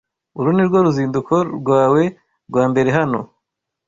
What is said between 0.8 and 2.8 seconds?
ruzinduko rwawe rwa